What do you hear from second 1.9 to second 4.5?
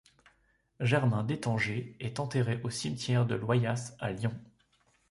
est enterré au cimetière de Loyasse à Lyon.